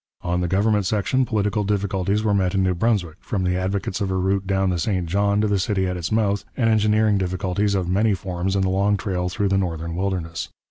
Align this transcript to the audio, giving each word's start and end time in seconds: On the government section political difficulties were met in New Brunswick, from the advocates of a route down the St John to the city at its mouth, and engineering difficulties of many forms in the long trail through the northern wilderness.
On 0.23 0.41
the 0.41 0.47
government 0.47 0.87
section 0.87 1.25
political 1.25 1.63
difficulties 1.63 2.23
were 2.23 2.33
met 2.33 2.55
in 2.55 2.63
New 2.63 2.73
Brunswick, 2.73 3.17
from 3.19 3.43
the 3.43 3.55
advocates 3.55 4.01
of 4.01 4.09
a 4.09 4.15
route 4.15 4.47
down 4.47 4.71
the 4.71 4.79
St 4.79 5.05
John 5.05 5.41
to 5.41 5.47
the 5.47 5.59
city 5.59 5.85
at 5.85 5.95
its 5.95 6.11
mouth, 6.11 6.43
and 6.57 6.71
engineering 6.71 7.19
difficulties 7.19 7.75
of 7.75 7.87
many 7.87 8.15
forms 8.15 8.55
in 8.55 8.63
the 8.63 8.69
long 8.69 8.97
trail 8.97 9.29
through 9.29 9.49
the 9.49 9.59
northern 9.59 9.95
wilderness. 9.95 10.49